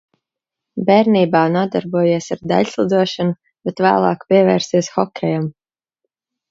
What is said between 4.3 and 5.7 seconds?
pievērsies hokejam.